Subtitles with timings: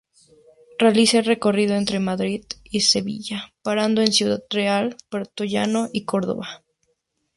[0.79, 6.63] Realiza el recorrido entre Madrid y Sevilla parando en Ciudad Real, Puertollano y Córdoba.